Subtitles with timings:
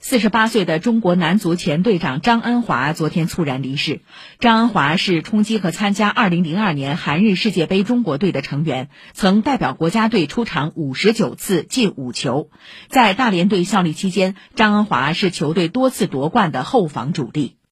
[0.00, 4.00] 四十八岁的中国男足前队长张恩华昨天猝然离世。
[4.38, 12.50] 张恩华是冲击和参加二零零二年韩日世界杯中国队的成员曾代表国家队出场五十九次进五球。
[12.88, 17.56] 在大连队效力期间张恩华是球队多次夺冠的后防主力。